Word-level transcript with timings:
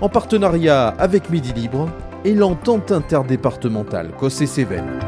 en 0.00 0.08
partenariat 0.08 0.88
avec 0.88 1.30
Midi 1.30 1.52
Libre 1.52 1.88
et 2.24 2.34
l'entente 2.34 2.92
interdépartementale 2.92 4.12
Cossé-Cévennes. 4.18 5.00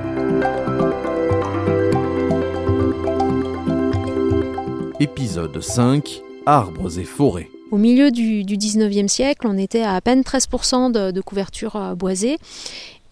Épisode 4.99 5.61
5 5.61 6.23
Arbres 6.47 6.99
et 6.99 7.05
forêts. 7.05 7.49
Au 7.71 7.77
milieu 7.77 8.11
du, 8.11 8.45
du 8.45 8.57
19e 8.57 9.09
siècle, 9.09 9.47
on 9.49 9.57
était 9.57 9.83
à 9.83 10.01
peine 10.01 10.23
13% 10.23 10.91
de, 10.91 11.11
de 11.13 11.21
couverture 11.21 11.77
euh, 11.77 11.95
boisée 11.95 12.39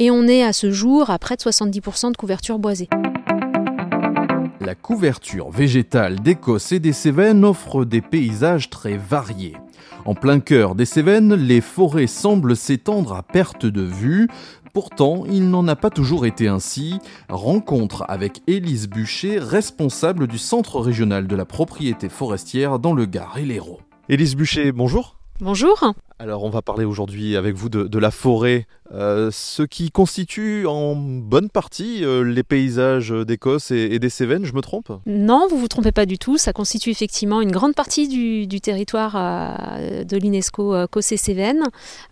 et 0.01 0.11
on 0.11 0.27
est 0.27 0.43
à 0.43 0.53
ce 0.53 0.71
jour 0.71 1.11
à 1.11 1.19
près 1.19 1.37
de 1.37 1.43
70% 1.43 2.13
de 2.13 2.17
couverture 2.17 2.59
boisée. 2.59 2.89
La 4.69 4.75
couverture 4.75 5.51
végétale 5.51 6.21
d'Écosse 6.21 6.73
et 6.73 6.79
des 6.79 6.93
Cévennes 6.93 7.43
offre 7.43 7.87
des 7.87 8.03
paysages 8.03 8.69
très 8.69 8.99
variés. 8.99 9.57
En 10.05 10.15
plein 10.15 10.41
cœur 10.41 10.75
des 10.75 10.85
Cévennes, 10.85 11.33
les 11.33 11.63
forêts 11.63 12.07
semblent 12.07 12.55
s'étendre 12.55 13.15
à 13.15 13.23
perte 13.23 13.65
de 13.65 13.81
vue. 13.81 14.29
Pourtant, 14.75 15.25
il 15.25 15.49
n'en 15.49 15.67
a 15.69 15.75
pas 15.75 15.89
toujours 15.89 16.27
été 16.27 16.49
ainsi. 16.49 16.99
Rencontre 17.31 18.05
avec 18.09 18.43
Élise 18.47 18.91
Bûcher, 18.91 19.39
responsable 19.39 20.27
du 20.27 20.37
Centre 20.37 20.81
régional 20.81 21.27
de 21.27 21.35
la 21.35 21.47
propriété 21.47 22.11
forestière 22.11 22.79
dans 22.79 22.93
le 22.93 23.07
Gard 23.07 23.39
et 23.39 23.47
l'Hérault. 23.47 23.81
Élise 24.11 24.37
Bûcher, 24.37 24.71
bonjour. 24.73 25.17
Bonjour. 25.41 25.95
Alors 26.21 26.43
on 26.43 26.51
va 26.51 26.63
parler 26.63 26.85
aujourd'hui 26.85 27.37
avec 27.37 27.55
vous 27.55 27.69
de, 27.69 27.85
de 27.85 27.99
la 28.01 28.11
forêt, 28.11 28.67
euh, 28.93 29.31
ce 29.33 29.63
qui 29.63 29.93
constitue 29.93 30.67
en 30.67 30.97
bonne 30.97 31.49
partie 31.49 32.05
euh, 32.05 32.25
les 32.25 32.43
paysages 32.43 33.11
d'Écosse 33.13 33.71
et, 33.71 33.77
et 33.93 34.01
des 34.01 34.09
Cévennes, 34.09 34.45
je 34.45 34.53
me 34.53 34.61
trompe? 34.61 34.91
Non, 35.07 35.47
vous 35.49 35.59
vous 35.59 35.69
trompez 35.69 35.93
pas 35.93 36.07
du 36.07 36.19
tout. 36.19 36.37
Ça 36.37 36.53
constitue 36.53 36.91
effectivement 36.91 37.41
une 37.41 37.53
grande 37.53 37.77
partie 37.77 38.09
du, 38.09 38.49
du 38.49 38.61
territoire 38.61 39.15
euh, 39.17 40.03
de 40.03 40.17
l'UNESCO 40.17 40.75
euh, 40.75 40.87
Cossé-Cévennes, 40.89 41.63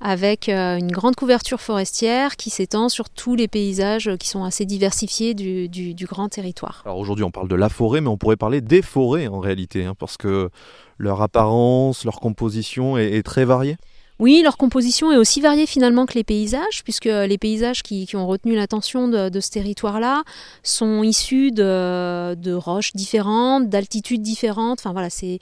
avec 0.01 0.49
euh, 0.49 0.77
une 0.79 0.93
grande 0.93 1.17
couverture 1.17 1.61
forestière 1.61 2.37
qui 2.37 2.51
s'étend 2.51 2.89
sur 2.89 3.11
tous 3.11 3.35
les 3.35 3.49
paysages 3.49 4.13
qui 4.21 4.29
sont 4.29 4.45
assez 4.45 4.67
diversifiés 4.67 5.35
du, 5.35 5.69
du- 5.69 5.95
du 5.95 6.07
grand 6.07 6.29
territoire. 6.29 6.83
Alors 6.85 6.99
aujourd'hui 6.99 7.25
on 7.25 7.33
parle 7.33 7.49
de 7.49 7.57
la 7.57 7.69
forêt, 7.69 8.01
mais 8.01 8.09
on 8.09 8.19
pourrait 8.19 8.37
parler 8.37 8.61
des 8.61 8.83
forêts 8.83 9.27
en 9.27 9.41
réalité, 9.41 9.85
hein, 9.85 9.95
parce 9.99 10.17
que 10.17 10.49
leur 10.97 11.23
apparence, 11.23 12.05
leur 12.05 12.21
composition 12.21 12.97
est, 12.97 13.15
est 13.15 13.25
très 13.25 13.45
variée. 13.45 13.77
Oui, 14.19 14.41
leur 14.43 14.57
composition 14.57 15.13
est 15.13 15.17
aussi 15.17 15.41
variée 15.41 15.67
finalement 15.67 16.07
que 16.07 16.15
les 16.15 16.25
paysages, 16.25 16.83
puisque 16.85 17.05
les 17.05 17.39
paysages 17.39 17.83
qui, 17.83 18.09
ont 18.15 18.27
retenu 18.27 18.55
l'attention 18.55 19.09
de, 19.09 19.29
de 19.29 19.41
ce 19.41 19.51
territoire-là 19.51 20.23
sont 20.63 21.03
issus 21.03 21.53
de, 21.53 22.35
de 22.35 22.53
roches 22.53 22.93
différentes, 22.95 23.69
d'altitudes 23.69 24.23
différentes. 24.23 24.81
Enfin 24.81 24.93
voilà, 24.93 25.11
c'est 25.11 25.39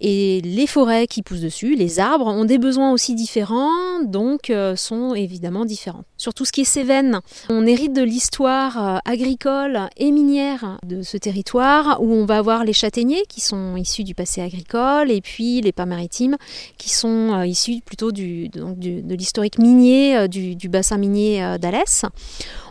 et 0.00 0.40
les 0.42 0.66
forêts 0.66 1.06
qui 1.06 1.22
poussent 1.22 1.40
dessus, 1.40 1.74
les 1.74 2.00
arbres, 2.00 2.26
ont 2.26 2.44
des 2.44 2.58
besoins 2.58 2.92
aussi 2.92 3.14
différents, 3.14 4.00
donc 4.04 4.50
euh, 4.50 4.76
sont 4.76 5.14
évidemment 5.14 5.64
différents. 5.64 6.04
Sur 6.16 6.34
tout 6.34 6.44
ce 6.44 6.52
qui 6.52 6.62
est 6.62 6.64
Cévennes, 6.64 7.20
on 7.48 7.66
hérite 7.66 7.92
de 7.92 8.02
l'histoire 8.02 8.96
euh, 8.96 8.98
agricole 9.04 9.88
et 9.96 10.10
minière 10.10 10.78
de 10.84 11.02
ce 11.02 11.16
territoire, 11.16 12.02
où 12.02 12.12
on 12.12 12.26
va 12.26 12.38
avoir 12.38 12.64
les 12.64 12.72
châtaigniers 12.72 13.22
qui 13.28 13.40
sont 13.40 13.76
issus 13.76 14.04
du 14.04 14.14
passé 14.14 14.42
agricole, 14.42 15.10
et 15.10 15.20
puis 15.20 15.60
les 15.60 15.72
pins 15.72 15.86
maritimes 15.86 16.36
qui 16.78 16.90
sont 16.90 17.32
euh, 17.32 17.46
issus 17.46 17.80
plutôt 17.84 18.12
de 18.12 19.14
l'historique 19.14 19.58
minier 19.58 20.28
du, 20.28 20.68
bassin 20.68 20.98
minier 20.98 21.56
d'Alès. 21.58 22.04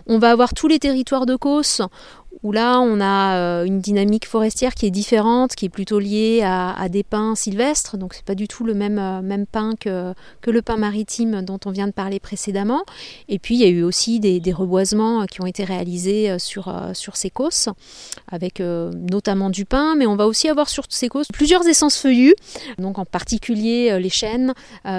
On 0.08 0.20
va 0.20 0.30
avoir 0.30 0.54
tous 0.54 0.68
les 0.68 0.78
territoires 0.78 1.26
de 1.26 1.36
Causse 1.36 1.82
où 2.46 2.52
là 2.52 2.80
on 2.80 3.02
a 3.02 3.38
euh, 3.38 3.64
une 3.64 3.80
dynamique 3.80 4.28
forestière 4.28 4.76
qui 4.76 4.86
est 4.86 4.92
différente, 4.92 5.56
qui 5.56 5.66
est 5.66 5.70
plutôt 5.70 5.98
liée 5.98 6.44
à, 6.44 6.88
des 6.90 7.02
pins 7.02 7.34
sylvestres, 7.34 7.98
donc 7.98 8.14
c'est 8.14 8.24
pas 8.24 8.36
du 8.36 8.48
tout 8.48 8.64
le 8.64 8.76
même, 8.76 9.00
euh, 9.00 9.24
même 9.24 9.48
pin 9.48 9.72
que, 9.80 10.14
le 10.46 10.62
pin 10.62 10.78
maritime 10.78 11.42
dont 11.42 11.60
on 11.66 11.72
vient 11.72 11.88
de 11.88 11.92
parler 11.92 12.20
précédemment. 12.20 12.84
Et 13.30 13.40
puis 13.40 13.56
il 13.56 13.62
y 13.62 13.64
a 13.64 13.68
eu 13.68 13.82
aussi 13.82 14.20
des, 14.20 14.54
reboisements 14.54 15.24
euh, 15.24 15.26
qui 15.26 15.42
ont 15.42 15.48
été 15.48 15.64
réalisés 15.64 16.38
sur, 16.38 16.72
ces 16.94 17.30
causses, 17.32 17.68
avec 18.32 18.60
notamment 18.60 19.50
du 19.50 19.66
pin, 19.66 19.96
mais 19.96 20.06
on 20.06 20.16
va 20.16 20.28
aussi 20.28 20.48
avoir 20.48 20.70
sur 20.70 20.84
ces 20.90 21.10
causses 21.10 21.28
plusieurs 21.34 21.66
essences 21.66 21.98
feuillues, 21.98 22.36
donc 22.78 23.00
en 23.00 23.06
particulier 23.06 24.00
les 24.00 24.10
chênes 24.10 24.54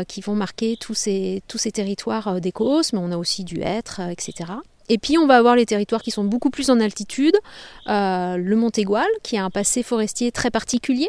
qui 0.08 0.20
vont 0.20 0.34
marquer 0.34 0.76
tous 0.76 0.94
ces, 0.94 1.42
tous 1.46 1.58
ces 1.58 1.70
territoires 1.70 2.40
des 2.40 2.52
causses, 2.52 2.92
mais 2.92 2.98
on 3.00 3.12
a 3.12 3.16
aussi 3.16 3.44
du 3.44 3.60
hêtre, 3.60 4.00
etc. 4.10 4.54
Et 4.88 4.98
puis 4.98 5.18
on 5.18 5.26
va 5.26 5.36
avoir 5.36 5.56
les 5.56 5.66
territoires 5.66 6.02
qui 6.02 6.10
sont 6.10 6.24
beaucoup 6.24 6.50
plus 6.50 6.70
en 6.70 6.78
altitude, 6.80 7.36
euh, 7.88 8.36
le 8.36 8.56
Montégoal 8.56 9.08
qui 9.22 9.36
a 9.36 9.44
un 9.44 9.50
passé 9.50 9.82
forestier 9.82 10.30
très 10.32 10.50
particulier 10.50 11.08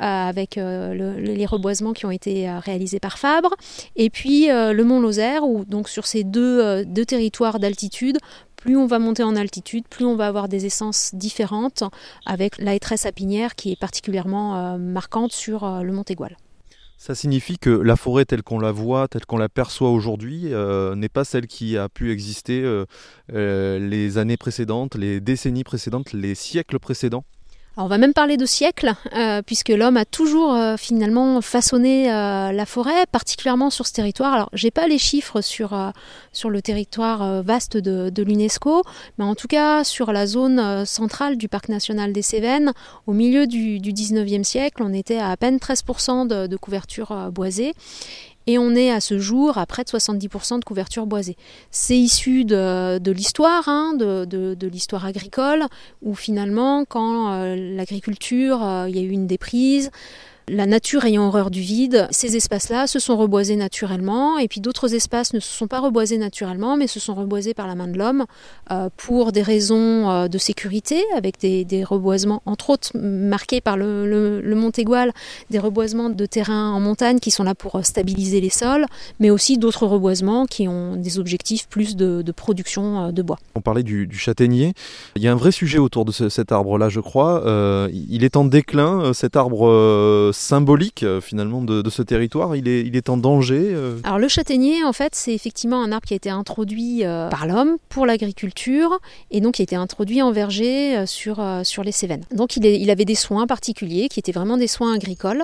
euh, 0.00 0.02
avec 0.02 0.56
euh, 0.56 0.94
le- 0.94 1.20
le- 1.20 1.34
les 1.34 1.46
reboisements 1.46 1.92
qui 1.92 2.06
ont 2.06 2.10
été 2.10 2.50
réalisés 2.50 3.00
par 3.00 3.18
Fabre, 3.18 3.54
et 3.96 4.10
puis 4.10 4.46
le 4.48 4.82
Mont 4.82 5.00
Lozère 5.00 5.44
où 5.44 5.64
donc 5.64 5.88
sur 5.88 6.06
ces 6.06 6.24
deux, 6.24 6.84
territoires 7.06 7.58
d'altitude, 7.58 8.18
plus 8.56 8.76
on 8.76 8.86
va 8.86 8.98
monter 8.98 9.22
en 9.22 9.36
altitude, 9.36 9.84
plus 9.88 10.04
on 10.04 10.16
va 10.16 10.26
avoir 10.26 10.48
des 10.48 10.66
essences 10.66 11.10
différentes 11.14 11.84
avec 12.26 12.58
la 12.58 12.74
hétresse 12.74 13.06
apinière 13.06 13.54
qui 13.54 13.72
est 13.72 13.78
particulièrement 13.80 14.78
marquante 14.78 15.32
sur 15.32 15.66
le 15.82 15.92
Montégoal. 15.92 16.36
Ça 17.00 17.14
signifie 17.14 17.58
que 17.58 17.70
la 17.70 17.94
forêt 17.94 18.24
telle 18.24 18.42
qu'on 18.42 18.58
la 18.58 18.72
voit, 18.72 19.06
telle 19.06 19.24
qu'on 19.24 19.38
la 19.38 19.48
perçoit 19.48 19.90
aujourd'hui, 19.90 20.52
euh, 20.52 20.96
n'est 20.96 21.08
pas 21.08 21.22
celle 21.22 21.46
qui 21.46 21.78
a 21.78 21.88
pu 21.88 22.10
exister 22.10 22.60
euh, 22.64 22.86
euh, 23.32 23.78
les 23.78 24.18
années 24.18 24.36
précédentes, 24.36 24.96
les 24.96 25.20
décennies 25.20 25.62
précédentes, 25.62 26.12
les 26.12 26.34
siècles 26.34 26.80
précédents. 26.80 27.24
On 27.80 27.86
va 27.86 27.96
même 27.96 28.12
parler 28.12 28.36
de 28.36 28.44
siècles, 28.44 28.92
euh, 29.14 29.40
puisque 29.40 29.68
l'homme 29.68 29.96
a 29.96 30.04
toujours 30.04 30.52
euh, 30.52 30.76
finalement 30.76 31.40
façonné 31.40 32.12
euh, 32.12 32.50
la 32.50 32.66
forêt, 32.66 33.06
particulièrement 33.12 33.70
sur 33.70 33.86
ce 33.86 33.92
territoire. 33.92 34.34
Alors, 34.34 34.50
j'ai 34.52 34.72
pas 34.72 34.88
les 34.88 34.98
chiffres 34.98 35.42
sur, 35.42 35.78
le 36.44 36.60
territoire 36.60 37.44
vaste 37.44 37.76
de, 37.76 38.22
l'UNESCO, 38.22 38.82
mais 39.18 39.24
en 39.24 39.36
tout 39.36 39.46
cas 39.46 39.84
sur 39.84 40.10
la 40.10 40.26
zone 40.26 40.84
centrale 40.84 41.36
du 41.36 41.48
parc 41.48 41.68
national 41.68 42.12
des 42.12 42.22
Cévennes, 42.22 42.72
au 43.06 43.12
milieu 43.12 43.46
du, 43.46 43.78
du 43.78 43.92
19e 43.92 44.42
siècle, 44.42 44.82
on 44.84 44.92
était 44.92 45.18
à 45.18 45.36
peine 45.36 45.58
13% 45.58 46.26
de, 46.26 46.56
couverture 46.56 47.30
boisée. 47.30 47.74
Et 48.48 48.56
on 48.56 48.74
est 48.74 48.90
à 48.90 49.00
ce 49.00 49.18
jour 49.18 49.58
à 49.58 49.66
près 49.66 49.84
de 49.84 49.90
70% 49.90 50.60
de 50.60 50.64
couverture 50.64 51.04
boisée. 51.04 51.36
C'est 51.70 51.98
issu 51.98 52.46
de, 52.46 53.10
l'histoire, 53.10 53.68
hein, 53.68 53.92
de 53.94 54.66
l'histoire 54.66 55.04
agricole, 55.04 55.66
où 56.00 56.14
finalement, 56.14 56.86
quand 56.86 57.30
euh, 57.34 57.76
l'agriculture, 57.76 58.64
euh, 58.64 58.88
il 58.88 58.96
y 58.96 59.00
a 59.00 59.02
eu 59.02 59.10
une 59.10 59.26
déprise, 59.26 59.90
la 60.50 60.66
nature 60.66 61.04
ayant 61.04 61.26
horreur 61.26 61.50
du 61.50 61.60
vide, 61.60 62.08
ces 62.10 62.36
espaces-là 62.36 62.86
se 62.86 62.98
sont 62.98 63.16
reboisés 63.16 63.56
naturellement, 63.56 64.38
et 64.38 64.48
puis 64.48 64.60
d'autres 64.60 64.94
espaces 64.94 65.32
ne 65.32 65.40
se 65.40 65.48
sont 65.52 65.66
pas 65.66 65.80
reboisés 65.80 66.18
naturellement, 66.18 66.76
mais 66.76 66.86
se 66.86 67.00
sont 67.00 67.14
reboisés 67.14 67.54
par 67.54 67.66
la 67.66 67.74
main 67.74 67.88
de 67.88 67.98
l'homme 67.98 68.24
euh, 68.70 68.88
pour 68.96 69.32
des 69.32 69.42
raisons 69.42 70.10
euh, 70.10 70.28
de 70.28 70.38
sécurité, 70.38 71.02
avec 71.16 71.38
des, 71.40 71.84
reboisements, 71.84 72.42
entre 72.46 72.70
autres 72.70 72.96
marqués 72.96 73.60
par 73.60 73.76
le, 73.76 74.40
le 74.40 74.54
Montégoal, 74.54 75.12
des 75.50 75.58
reboisements 75.58 76.10
de 76.10 76.26
terrain 76.26 76.72
en 76.72 76.80
montagne 76.80 77.18
qui 77.18 77.30
sont 77.30 77.44
là 77.44 77.54
pour 77.54 77.76
euh, 77.76 77.82
stabiliser 77.82 78.40
les 78.40 78.50
sols, 78.50 78.86
mais 79.20 79.30
aussi 79.30 79.58
d'autres 79.58 79.86
reboisements 79.86 80.46
qui 80.46 80.68
ont 80.68 80.96
des 80.96 81.18
objectifs 81.18 81.68
plus 81.68 81.96
de, 81.96 82.24
production 82.32 83.10
de 83.10 83.22
bois. 83.22 83.38
On 83.54 83.60
parlait 83.60 83.82
du, 83.82 84.08
châtaignier. 84.12 84.72
Il 85.16 85.22
y 85.22 85.28
a 85.28 85.32
un 85.32 85.36
vrai 85.36 85.50
sujet 85.50 85.78
autour 85.78 86.04
de 86.04 86.12
ce- 86.12 86.28
cet 86.28 86.52
arbre-là, 86.52 86.88
je 86.88 87.00
crois. 87.00 87.42
Il 87.92 88.24
est 88.24 88.36
en 88.36 88.44
déclin, 88.44 89.12
cet 89.12 89.36
arbre 89.36 90.32
symbolique 90.38 91.02
euh, 91.02 91.20
finalement 91.20 91.62
de, 91.62 91.88
ce 91.90 92.02
territoire. 92.02 92.54
Il 92.56 92.68
est, 92.68 92.82
il 92.82 92.96
est 92.96 93.08
en 93.08 93.16
danger. 93.16 93.72
euh. 93.74 93.98
Alors 94.04 94.18
le 94.18 94.28
châtaignier, 94.28 94.84
en 94.84 94.92
fait, 94.92 95.14
c'est 95.14 95.34
effectivement 95.34 95.82
un 95.82 95.90
arbre 95.92 96.06
qui 96.06 96.14
a 96.14 96.16
été 96.16 96.30
introduit 96.30 97.04
euh, 97.04 97.28
par 97.28 97.46
l'homme 97.46 97.76
pour 97.88 98.06
l'agriculture 98.06 98.98
et 99.30 99.40
donc 99.40 99.54
qui 99.54 99.62
a 99.62 99.64
été 99.64 99.76
introduit 99.76 100.22
en 100.22 100.30
verger 100.32 101.06
sur, 101.06 101.44
sur 101.64 101.82
les 101.82 101.92
Cévennes. 101.92 102.24
Donc 102.34 102.56
il, 102.56 102.64
est- 102.66 102.78
il 102.80 102.90
avait 102.90 103.04
des 103.04 103.14
soins 103.14 103.46
particuliers 103.46 104.08
qui 104.08 104.20
étaient 104.20 104.32
vraiment 104.32 104.56
des 104.56 104.68
soins 104.68 104.94
agricoles. 104.94 105.42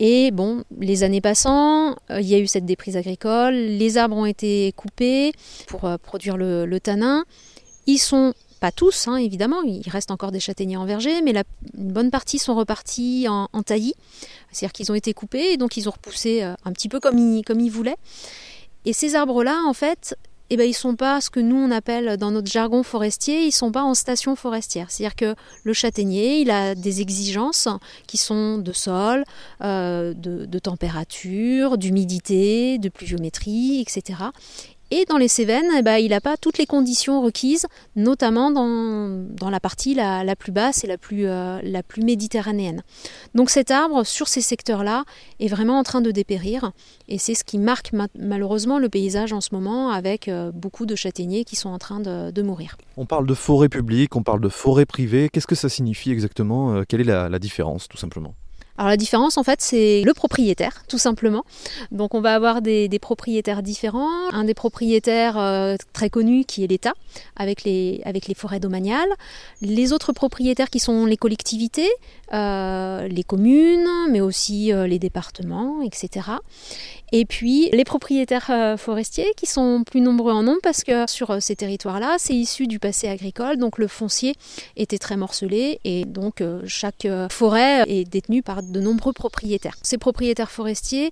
Et 0.00 0.32
bon, 0.32 0.64
les 0.80 1.04
années 1.04 1.20
passant, 1.20 1.94
il 2.10 2.26
y 2.26 2.34
a 2.34 2.38
eu 2.38 2.48
cette 2.48 2.64
déprise 2.66 2.96
agricole, 2.96 3.54
les 3.54 3.98
arbres 3.98 4.16
ont 4.16 4.26
été 4.26 4.72
coupés 4.76 5.32
pour 5.68 5.88
produire 6.02 6.36
le, 6.36 6.66
le 6.66 6.80
tanin. 6.80 7.24
Ils 7.86 7.98
sont 7.98 8.34
pas 8.62 8.70
tous, 8.70 9.08
hein, 9.08 9.16
évidemment, 9.16 9.62
il 9.62 9.82
reste 9.90 10.12
encore 10.12 10.30
des 10.30 10.38
châtaigniers 10.38 10.76
en 10.76 10.84
verger, 10.84 11.20
mais 11.20 11.32
la, 11.32 11.42
une 11.76 11.90
bonne 11.90 12.12
partie 12.12 12.38
sont 12.38 12.54
repartis 12.54 13.26
en, 13.28 13.48
taillis. 13.64 13.96
C'est-à-dire 14.52 14.72
qu'ils 14.72 14.92
ont 14.92 14.94
été 14.94 15.12
coupés 15.14 15.54
et 15.54 15.56
donc 15.56 15.76
ils 15.76 15.88
ont 15.88 15.90
repoussé 15.90 16.44
euh, 16.44 16.54
un 16.64 16.72
petit 16.72 16.88
peu 16.88 17.00
comme 17.00 17.18
ils, 17.18 17.42
comme 17.42 17.58
ils 17.58 17.72
voulaient. 17.72 17.96
Et 18.84 18.92
ces 18.92 19.16
arbres-là, 19.16 19.62
en 19.66 19.72
fait, 19.72 20.16
eh 20.50 20.56
ben, 20.56 20.62
ils 20.62 20.74
sont 20.74 20.94
pas 20.94 21.20
ce 21.20 21.28
que 21.28 21.40
nous 21.40 21.56
on 21.56 21.72
appelle 21.72 22.16
dans 22.18 22.30
notre 22.30 22.48
jargon 22.48 22.84
forestier, 22.84 23.46
ils 23.46 23.50
sont 23.50 23.72
pas 23.72 23.82
en 23.82 23.94
station 23.94 24.36
forestière. 24.36 24.92
C'est-à-dire 24.92 25.16
que 25.16 25.34
le 25.64 25.72
châtaignier, 25.72 26.38
il 26.38 26.50
a 26.52 26.76
des 26.76 27.00
exigences 27.00 27.66
qui 28.06 28.16
sont 28.16 28.58
de 28.58 28.72
sol, 28.72 29.24
euh, 29.64 30.14
de 30.14 30.58
température, 30.60 31.78
d'humidité, 31.78 32.78
de 32.78 32.88
pluviométrie, 32.88 33.80
etc. 33.80 34.18
Et 34.94 35.06
dans 35.06 35.16
les 35.16 35.26
Cévennes, 35.28 35.70
eh 35.74 35.80
ben, 35.80 35.96
il 35.96 36.10
n'a 36.10 36.20
pas 36.20 36.36
toutes 36.36 36.58
les 36.58 36.66
conditions 36.66 37.22
requises, 37.22 37.66
notamment 37.96 38.50
dans, 38.50 39.48
la 39.48 39.58
partie 39.58 39.94
la, 39.94 40.36
plus 40.36 40.52
basse 40.52 40.84
et 40.84 40.86
la 40.86 40.98
plus, 40.98 41.24
euh, 41.26 41.60
la 41.62 41.82
plus 41.82 42.02
méditerranéenne. 42.02 42.82
Donc 43.34 43.48
cet 43.48 43.70
arbre, 43.70 44.04
sur 44.04 44.28
ces 44.28 44.42
secteurs-là, 44.42 45.04
est 45.40 45.48
vraiment 45.48 45.78
en 45.78 45.82
train 45.82 46.02
de 46.02 46.10
dépérir. 46.10 46.72
Et 47.08 47.16
c'est 47.16 47.32
ce 47.32 47.42
qui 47.42 47.56
marque 47.56 47.94
ma 47.94 48.08
malheureusement 48.18 48.78
le 48.78 48.90
paysage 48.90 49.32
en 49.32 49.40
ce 49.40 49.48
moment, 49.54 49.88
avec 49.88 50.28
euh, 50.28 50.52
beaucoup 50.52 50.84
de 50.84 50.94
châtaigniers 50.94 51.46
qui 51.46 51.56
sont 51.56 51.70
en 51.70 51.78
train 51.78 52.00
de, 52.00 52.42
mourir. 52.42 52.76
On 52.98 53.06
parle 53.06 53.26
de 53.26 53.32
forêt 53.32 53.70
publique, 53.70 54.14
on 54.14 54.22
parle 54.22 54.42
de 54.42 54.50
forêt 54.50 54.84
privée. 54.84 55.30
Qu'est-ce 55.32 55.46
que 55.46 55.54
ça 55.54 55.70
signifie 55.70 56.10
exactement? 56.10 56.74
Euh, 56.74 56.82
Quelle 56.86 57.00
est 57.00 57.04
la 57.04 57.38
différence, 57.38 57.88
tout 57.88 57.96
simplement? 57.96 58.34
Alors 58.78 58.88
la 58.88 58.96
différence 58.96 59.36
en 59.36 59.42
fait 59.42 59.60
c'est 59.60 60.02
le 60.02 60.14
propriétaire 60.14 60.84
tout 60.88 60.98
simplement. 60.98 61.44
Donc 61.90 62.14
on 62.14 62.20
va 62.20 62.34
avoir 62.34 62.62
des, 62.62 62.88
propriétaires 63.00 63.62
différents. 63.62 64.30
Un 64.32 64.44
des 64.44 64.54
propriétaires 64.54 65.38
euh, 65.38 65.76
très 65.92 66.10
connus 66.10 66.44
qui 66.44 66.64
est 66.64 66.66
l'État 66.66 66.94
avec 67.36 67.64
les, 67.64 68.00
avec 68.04 68.28
les 68.28 68.34
forêts 68.34 68.60
domaniales. 68.60 69.08
Les 69.60 69.92
autres 69.92 70.12
propriétaires 70.12 70.70
qui 70.70 70.78
sont 70.78 71.06
les 71.06 71.16
collectivités, 71.16 71.90
euh, 72.32 73.08
les 73.08 73.24
communes, 73.24 73.88
mais 74.10 74.20
aussi 74.20 74.72
euh, 74.72 74.86
les 74.86 74.98
départements, 74.98 75.82
etc. 75.82 76.28
Et 77.12 77.24
puis 77.26 77.68
les 77.72 77.84
propriétaires 77.84 78.76
forestiers 78.78 79.32
qui 79.36 79.46
sont 79.46 79.84
plus 79.84 80.00
nombreux 80.00 80.32
en 80.32 80.42
nombre 80.42 80.60
parce 80.62 80.82
que 80.82 81.06
sur 81.10 81.42
ces 81.42 81.56
territoires-là, 81.56 82.16
c'est 82.18 82.34
issu 82.34 82.66
du 82.66 82.78
passé 82.78 83.06
agricole, 83.08 83.58
donc 83.58 83.76
le 83.76 83.86
foncier 83.86 84.34
était 84.76 84.96
très 84.96 85.18
morcelé 85.18 85.78
et 85.84 86.06
donc 86.06 86.42
chaque 86.66 87.06
forêt 87.30 87.84
est 87.86 88.04
détenue 88.04 88.42
par 88.42 88.61
de 88.70 88.80
nombreux 88.80 89.12
propriétaires. 89.12 89.76
Ces 89.82 89.98
propriétaires 89.98 90.50
forestiers 90.50 91.10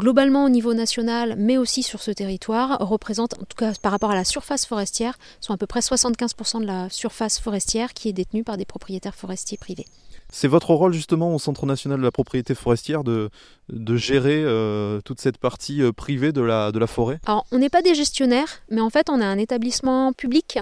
globalement 0.00 0.44
au 0.44 0.48
niveau 0.48 0.74
national, 0.74 1.34
mais 1.38 1.58
aussi 1.58 1.82
sur 1.82 2.00
ce 2.00 2.10
territoire, 2.10 2.78
représentent, 2.80 3.34
en 3.34 3.44
tout 3.44 3.56
cas 3.56 3.72
par 3.80 3.92
rapport 3.92 4.10
à 4.10 4.14
la 4.14 4.24
surface 4.24 4.66
forestière, 4.66 5.18
sont 5.40 5.52
à 5.52 5.56
peu 5.56 5.66
près 5.66 5.80
75% 5.80 6.62
de 6.62 6.66
la 6.66 6.88
surface 6.88 7.38
forestière 7.38 7.92
qui 7.92 8.08
est 8.08 8.12
détenue 8.12 8.42
par 8.42 8.56
des 8.56 8.64
propriétaires 8.64 9.14
forestiers 9.14 9.58
privés. 9.58 9.86
C'est 10.32 10.48
votre 10.48 10.72
rôle 10.74 10.92
justement 10.92 11.34
au 11.34 11.38
Centre 11.38 11.66
national 11.66 11.98
de 11.98 12.04
la 12.04 12.12
propriété 12.12 12.54
forestière 12.54 13.02
de, 13.02 13.30
de 13.68 13.96
gérer 13.96 14.42
euh, 14.44 15.00
toute 15.00 15.20
cette 15.20 15.38
partie 15.38 15.82
euh, 15.82 15.90
privée 15.92 16.30
de 16.30 16.40
la, 16.40 16.70
de 16.70 16.78
la 16.78 16.86
forêt? 16.86 17.18
Alors 17.26 17.44
on 17.50 17.58
n'est 17.58 17.68
pas 17.68 17.82
des 17.82 17.96
gestionnaires, 17.96 18.60
mais 18.70 18.80
en 18.80 18.90
fait 18.90 19.10
on 19.10 19.20
a 19.20 19.26
un 19.26 19.38
établissement 19.38 20.12
public 20.12 20.60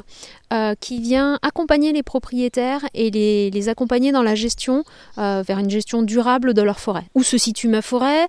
euh, 0.55 0.75
qui 0.81 1.00
vient 1.00 1.38
accompagner 1.43 1.93
les 1.93 2.02
propriétaires 2.02 2.87
et 2.94 3.11
les, 3.11 3.50
les 3.50 3.69
accompagner 3.69 4.11
dans 4.11 4.23
la 4.23 4.35
gestion 4.35 4.85
vers 5.17 5.58
une 5.58 5.70
gestion 5.70 6.02
durable 6.02 6.55
de 6.55 6.62
leur 6.62 6.81
forêt. 6.81 7.05
Où 7.14 7.23
se 7.23 7.37
situe 7.37 7.69
ma 7.69 7.82
forêt? 7.82 8.26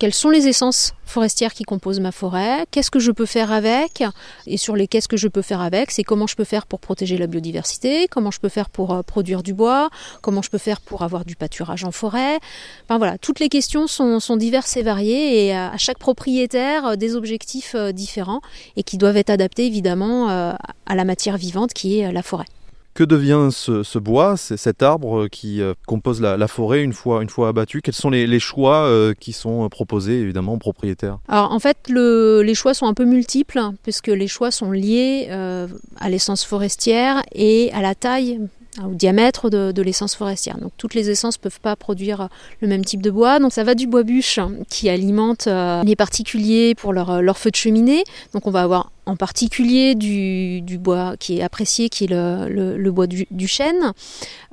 Quelles 0.00 0.14
sont 0.14 0.30
les 0.30 0.48
essences 0.48 0.94
forestières 1.04 1.52
qui 1.52 1.64
composent 1.64 2.00
ma 2.00 2.10
forêt, 2.10 2.64
qu'est-ce 2.70 2.90
que 2.90 3.00
je 3.00 3.12
peux 3.12 3.26
faire 3.26 3.52
avec, 3.52 4.02
et 4.46 4.56
sur 4.56 4.74
les 4.74 4.88
qu'est-ce 4.88 5.08
que 5.08 5.18
je 5.18 5.28
peux 5.28 5.42
faire 5.42 5.60
avec, 5.60 5.90
c'est 5.90 6.04
comment 6.04 6.26
je 6.26 6.36
peux 6.36 6.44
faire 6.44 6.66
pour 6.66 6.80
protéger 6.80 7.18
la 7.18 7.26
biodiversité, 7.26 8.08
comment 8.08 8.30
je 8.30 8.40
peux 8.40 8.48
faire 8.48 8.70
pour 8.70 8.94
euh, 8.94 9.02
produire 9.02 9.42
du 9.42 9.52
bois, 9.52 9.90
comment 10.22 10.40
je 10.40 10.48
peux 10.48 10.58
faire 10.58 10.80
pour 10.80 11.02
avoir 11.02 11.26
du 11.26 11.36
pâturage 11.36 11.84
en 11.84 11.90
forêt. 11.90 12.38
Enfin 12.84 12.96
voilà, 12.96 13.18
toutes 13.18 13.40
les 13.40 13.50
questions 13.50 13.86
sont, 13.86 14.20
sont 14.20 14.36
diverses 14.36 14.74
et 14.78 14.82
variées, 14.82 15.44
et 15.44 15.54
à 15.54 15.76
chaque 15.76 15.98
propriétaire 15.98 16.86
euh, 16.86 16.96
des 16.96 17.14
objectifs 17.14 17.74
euh, 17.74 17.92
différents, 17.92 18.40
et 18.76 18.82
qui 18.82 18.96
doivent 18.96 19.18
être 19.18 19.30
adaptés 19.30 19.66
évidemment 19.66 20.28
à 20.30 20.94
la 20.94 21.04
matière 21.04 21.36
vivante 21.36 21.74
qui 21.74 22.00
est 22.00 22.10
la 22.10 22.22
forêt. 22.22 22.46
Que 22.92 23.04
devient 23.04 23.48
ce, 23.52 23.82
ce 23.82 23.98
bois, 23.98 24.36
cet 24.36 24.82
arbre 24.82 25.28
qui 25.28 25.62
euh, 25.62 25.74
compose 25.86 26.20
la, 26.20 26.48
forêt 26.48 26.82
une 26.82 26.92
fois, 26.92 27.22
une 27.22 27.28
fois 27.28 27.48
abattu? 27.48 27.82
Quels 27.82 27.94
sont 27.94 28.10
les, 28.10 28.40
choix 28.40 28.84
euh, 28.84 29.14
qui 29.18 29.32
sont 29.32 29.68
proposés 29.68 30.20
évidemment 30.20 30.54
aux 30.54 30.58
propriétaires? 30.58 31.18
Alors 31.28 31.52
en 31.52 31.60
fait, 31.60 31.76
le, 31.88 32.42
les 32.42 32.54
choix 32.54 32.74
sont 32.74 32.86
un 32.86 32.94
peu 32.94 33.04
multiples 33.04 33.60
puisque 33.82 34.08
les 34.08 34.26
choix 34.26 34.50
sont 34.50 34.72
liés 34.72 35.28
euh, 35.30 35.68
à 36.00 36.10
l'essence 36.10 36.44
forestière 36.44 37.22
et 37.32 37.70
à 37.72 37.80
la 37.80 37.94
taille 37.94 38.40
au 38.84 38.94
diamètre 38.94 39.50
de, 39.50 39.82
l'essence 39.82 40.14
forestière. 40.14 40.58
Donc 40.58 40.72
toutes 40.76 40.94
les 40.94 41.10
essences 41.10 41.38
ne 41.38 41.42
peuvent 41.42 41.60
pas 41.60 41.76
produire 41.76 42.28
le 42.60 42.68
même 42.68 42.84
type 42.84 43.02
de 43.02 43.10
bois. 43.10 43.38
Donc 43.38 43.52
ça 43.52 43.64
va 43.64 43.74
du 43.74 43.86
bois 43.86 44.02
bûche 44.02 44.38
qui 44.68 44.88
alimente 44.88 45.46
euh, 45.46 45.82
les 45.82 45.96
particuliers 45.96 46.74
pour 46.74 46.92
leur 46.92 47.38
feu 47.38 47.50
de 47.50 47.56
cheminée. 47.56 48.04
Donc 48.32 48.46
on 48.46 48.50
va 48.50 48.62
avoir 48.62 48.90
en 49.10 49.16
particulier 49.16 49.96
du, 49.96 50.78
bois 50.78 51.16
qui 51.18 51.38
est 51.38 51.42
apprécié, 51.42 51.88
qui 51.88 52.04
est 52.04 52.06
le, 52.06 52.90
bois 52.90 53.08
du, 53.08 53.48
chêne, 53.48 53.92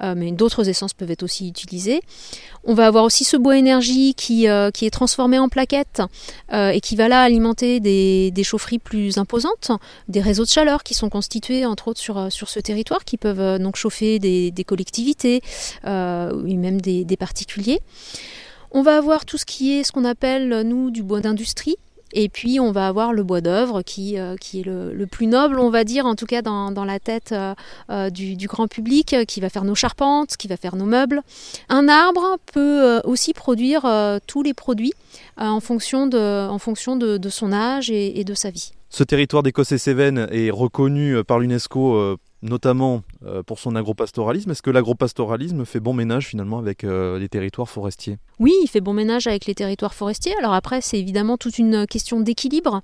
euh, 0.01 0.15
mais 0.17 0.31
d'autres 0.31 0.67
essences 0.67 0.93
peuvent 0.93 1.11
être 1.11 1.21
aussi 1.21 1.47
utilisées. 1.47 2.01
On 2.63 2.73
va 2.73 2.87
avoir 2.87 3.03
aussi 3.03 3.23
ce 3.23 3.37
bois 3.37 3.55
énergie 3.55 4.15
qui, 4.15 4.47
euh, 4.47 4.71
est 4.81 4.89
transformé 4.89 5.37
en 5.37 5.47
plaquettes 5.47 6.01
euh, 6.53 6.69
et 6.69 6.81
qui 6.81 6.95
va 6.95 7.07
là 7.07 7.21
alimenter 7.21 7.79
des, 7.79 8.43
chaufferies 8.43 8.79
plus 8.79 9.19
imposantes, 9.19 9.71
des 10.07 10.21
réseaux 10.21 10.43
de 10.43 10.49
chaleur 10.49 10.83
qui 10.83 10.95
sont 10.95 11.09
constitués 11.09 11.65
entre 11.65 11.89
autres 11.89 11.99
sur, 11.99 12.49
ce 12.49 12.59
territoire, 12.59 13.05
qui 13.05 13.17
peuvent 13.17 13.59
donc 13.59 13.75
chauffer 13.75 14.17
des, 14.17 14.63
collectivités 14.65 15.41
et 15.85 16.57
même 16.57 16.81
des 16.81 17.17
particuliers. 17.17 17.79
On 18.71 18.81
va 18.81 18.97
avoir 18.97 19.25
tout 19.25 19.37
ce 19.37 19.45
qui 19.45 19.73
est 19.73 19.83
ce 19.83 19.91
qu'on 19.91 20.03
appelle, 20.03 20.61
nous, 20.65 20.89
du 20.89 21.03
bois 21.03 21.21
d'industrie, 21.21 21.77
et 22.13 22.29
puis 22.29 22.59
on 22.59 22.71
va 22.71 22.87
avoir 22.87 23.13
le 23.13 23.23
bois 23.23 23.41
d'œuvre 23.41 23.81
qui, 23.81 24.17
euh, 24.17 24.35
qui 24.37 24.61
est 24.61 24.63
le, 24.63 25.05
plus 25.05 25.27
noble, 25.27 25.59
on 25.59 25.69
va 25.69 25.83
dire, 25.83 26.05
en 26.05 26.15
tout 26.15 26.25
cas 26.25 26.41
dans, 26.41 26.71
dans 26.71 26.85
la 26.85 26.99
tête 26.99 27.31
euh, 27.31 27.53
euh, 27.89 28.09
du, 28.09 28.47
grand 28.47 28.67
public, 28.67 29.15
qui 29.27 29.41
va 29.41 29.49
faire 29.49 29.63
nos 29.63 29.75
charpentes, 29.75 30.37
qui 30.37 30.47
va 30.47 30.57
faire 30.57 30.75
nos 30.75 30.85
meubles. 30.85 31.21
Un 31.69 31.87
arbre 31.87 32.37
peut 32.53 33.01
aussi 33.03 33.33
produire 33.33 33.85
tous 34.25 34.43
les 34.43 34.53
produits 34.53 34.93
en 35.37 35.59
fonction 35.59 36.07
de, 36.07 36.47
en 36.47 36.59
fonction 36.59 36.95
de, 36.95 37.29
son 37.29 37.51
âge 37.51 37.89
et, 37.89 38.19
et, 38.19 38.23
de 38.23 38.33
sa 38.33 38.49
vie. 38.49 38.71
Ce 38.89 39.03
territoire 39.03 39.43
d'Écosse 39.43 39.71
et 39.73 39.77
Cévennes 39.77 40.27
est 40.31 40.49
reconnu 40.49 41.23
par 41.25 41.39
l'UNESCO 41.39 42.17
notamment 42.41 43.01
pour 43.45 43.59
son 43.59 43.75
agropastoralisme. 43.75 44.51
Est-ce 44.51 44.61
que 44.61 44.69
l'agropastoralisme 44.69 45.65
fait 45.65 45.79
bon 45.79 45.93
ménage 45.93 46.27
finalement 46.27 46.59
avec 46.59 46.83
euh, 46.83 47.19
les 47.19 47.29
territoires 47.29 47.69
forestiers? 47.69 48.17
Oui, 48.39 48.53
il 48.63 48.67
fait 48.67 48.81
bon 48.81 48.93
ménage 48.93 49.27
avec 49.27 49.45
les 49.45 49.55
territoires 49.55 49.93
forestiers. 49.93 50.33
Alors 50.39 50.53
après, 50.53 50.81
c'est 50.81 50.99
évidemment 50.99 51.37
toute 51.37 51.57
une 51.57 51.87
question 51.87 52.19
d'équilibre 52.19 52.81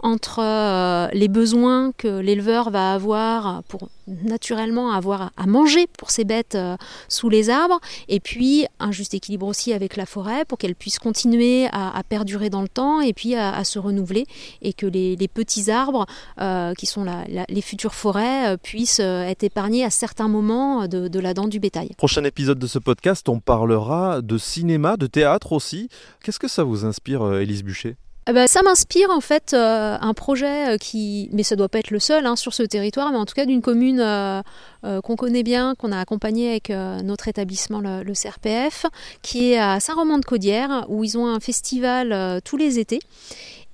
entre 0.00 0.40
euh, 0.42 1.08
les 1.12 1.28
besoins 1.28 1.92
que 1.92 2.18
l'éleveur 2.18 2.70
va 2.70 2.92
avoir 2.92 3.62
pour 3.64 3.88
naturellement 4.06 4.92
avoir 4.92 5.32
à 5.36 5.46
manger 5.46 5.86
pour 5.98 6.10
ses 6.10 6.24
bêtes 6.24 6.54
euh, 6.54 6.76
sous 7.08 7.28
les 7.28 7.50
arbres, 7.50 7.80
et 8.08 8.20
puis 8.20 8.66
un 8.78 8.92
juste 8.92 9.14
équilibre 9.14 9.46
aussi 9.46 9.72
avec 9.72 9.96
la 9.96 10.06
forêt 10.06 10.44
pour 10.44 10.58
qu'elle 10.58 10.74
puisse 10.74 10.98
continuer 10.98 11.66
à, 11.72 12.02
perdurer 12.08 12.50
dans 12.50 12.62
le 12.62 12.68
temps 12.68 13.00
et 13.00 13.12
puis 13.12 13.34
à, 13.34 13.64
se 13.64 13.78
renouveler, 13.78 14.26
et 14.62 14.72
que 14.72 14.86
les, 14.86 15.16
petits 15.26 15.70
arbres 15.70 16.06
euh, 16.40 16.72
qui 16.74 16.86
sont 16.86 17.04
les 17.48 17.60
futures 17.60 17.94
forêts 17.94 18.54
euh, 18.54 18.56
puissent 18.56 19.00
être 19.00 19.42
épargnés 19.42 19.75
à 19.84 19.90
certains 19.90 20.28
moments 20.28 20.88
de, 20.88 21.08
de 21.08 21.20
la 21.20 21.34
dent 21.34 21.48
du 21.48 21.60
bétail. 21.60 21.90
Prochain 21.96 22.24
épisode 22.24 22.58
de 22.58 22.66
ce 22.66 22.78
podcast, 22.78 23.28
on 23.28 23.40
parlera 23.40 24.22
de 24.22 24.38
cinéma, 24.38 24.96
de 24.96 25.06
théâtre 25.06 25.52
aussi. 25.52 25.88
Qu'est-ce 26.22 26.38
que 26.38 26.48
ça 26.48 26.64
vous 26.64 26.84
inspire, 26.84 27.34
Élise 27.34 27.62
Bûcher 27.62 27.96
eh 28.28 28.32
ben, 28.32 28.48
ça 28.48 28.60
m'inspire 28.62 29.08
en 29.10 29.20
fait 29.20 29.54
euh, 29.54 29.96
un 30.00 30.12
projet 30.12 30.74
euh, 30.74 30.78
qui, 30.78 31.28
mais 31.32 31.44
ça 31.44 31.54
doit 31.54 31.68
pas 31.68 31.78
être 31.78 31.92
le 31.92 32.00
seul 32.00 32.26
hein, 32.26 32.34
sur 32.34 32.54
ce 32.54 32.64
territoire, 32.64 33.12
mais 33.12 33.18
en 33.18 33.24
tout 33.24 33.34
cas 33.34 33.46
d'une 33.46 33.62
commune 33.62 34.00
euh, 34.00 34.42
euh, 34.86 35.00
qu'on 35.00 35.16
connaît 35.16 35.42
bien, 35.42 35.74
qu'on 35.74 35.90
a 35.90 35.98
accompagné 35.98 36.50
avec 36.50 36.70
euh, 36.70 37.00
notre 37.02 37.26
établissement 37.28 37.80
le, 37.80 38.04
le, 38.04 38.12
CRPF, 38.12 38.86
qui 39.22 39.52
est 39.52 39.58
à 39.58 39.80
Saint-Romain-de-Caudière, 39.80 40.86
où 40.88 41.02
ils 41.02 41.18
ont 41.18 41.26
un 41.26 41.40
festival 41.40 42.12
euh, 42.12 42.38
tous 42.44 42.56
les 42.56 42.78
étés. 42.78 43.00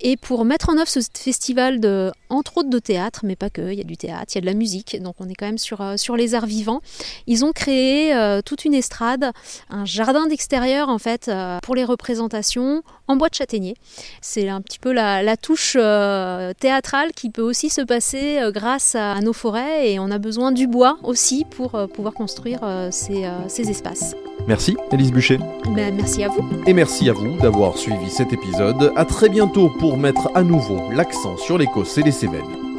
Et 0.05 0.17
pour 0.17 0.45
mettre 0.45 0.69
en 0.69 0.77
œuvre 0.79 0.89
ce 0.89 0.99
festival 1.15 1.79
de, 1.79 2.11
entre 2.29 2.59
autres 2.59 2.71
de 2.71 2.79
théâtre, 2.81 3.21
mais 3.23 3.37
pas 3.37 3.51
que, 3.51 3.73
il 3.73 3.79
y 3.79 3.81
a 3.81 3.85
du 3.85 3.97
théâtre, 3.97 4.33
il 4.33 4.35
y 4.35 4.39
a 4.39 4.41
de 4.41 4.47
la 4.47 4.55
musique, 4.55 5.01
donc 5.01 5.15
on 5.21 5.29
est 5.29 5.35
quand 5.35 5.47
même 5.47 5.59
sur, 5.59 5.81
euh, 5.81 5.97
sur 5.97 6.17
les 6.17 6.35
arts 6.35 6.47
vivants. 6.47 6.81
Ils 7.29 7.45
ont 7.45 7.53
créé 7.53 8.13
euh, 8.13 8.43
toute 8.43 8.65
une 8.65 8.75
estrade, 8.75 9.31
un 9.71 9.85
jardin 9.85 10.27
d'extérieur 10.27 10.89
en 10.89 10.99
fait 10.99 11.29
euh, 11.29 11.61
pour 11.63 11.77
les 11.77 11.85
représentations 11.85 12.83
en 13.07 13.15
bois 13.15 13.29
de 13.29 13.35
châtaignier. 13.35 13.77
C'est 14.21 14.49
un 14.49 14.61
petit 14.61 14.81
peu 14.81 14.93
la, 14.93 15.37
touche 15.37 15.75
théâtrale 15.75 17.13
qui 17.15 17.31
peut 17.31 17.43
aussi 17.43 17.71
se 17.71 17.81
passer 17.81 18.41
grâce 18.49 18.97
à, 18.97 19.13
à, 19.13 19.21
nos 19.21 19.33
forêts 19.33 19.93
et 19.93 19.99
on 20.01 20.11
a 20.11 20.19
besoin 20.19 20.51
du 20.51 20.67
bois 20.67 20.99
aussi 21.05 21.45
pour 21.45 21.73
pouvoir 21.95 22.13
construire 22.13 22.61
ces, 22.91 23.29
ces, 23.49 23.71
espaces. 23.71 24.15
Merci 24.49 24.77
Élise 24.91 25.13
Bûcher. 25.13 25.39
Ben, 25.75 25.95
merci 25.95 26.25
à 26.25 26.29
vous. 26.29 26.45
Et 26.67 26.73
merci 26.73 27.09
à 27.09 27.13
vous 27.13 27.37
d'avoir 27.37 27.77
suivi 27.77 28.11
cet 28.11 28.33
épisode. 28.33 28.93
À 28.97 29.05
très 29.05 29.29
bientôt 29.29 29.69
pour 29.69 29.97
mettre 29.97 30.31
à 30.35 30.43
nouveau 30.43 30.91
l'accent 30.93 31.37
sur 31.37 31.59
l'Écosse 31.59 31.97
et 31.99 32.03
les 32.03 32.13
Cévennes. 32.13 32.72